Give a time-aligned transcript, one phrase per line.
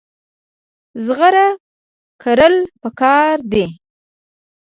[1.05, 1.35] زغر
[2.21, 3.65] کرل پکار دي.